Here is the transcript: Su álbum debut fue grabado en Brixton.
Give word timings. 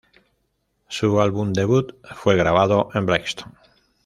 Su 0.87 1.21
álbum 1.21 1.53
debut 1.53 1.93
fue 2.15 2.35
grabado 2.35 2.89
en 2.95 3.05
Brixton. 3.05 3.53